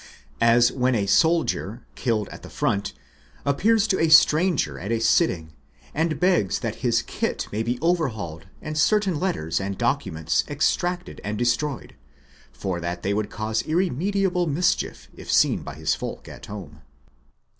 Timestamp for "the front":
2.41-2.93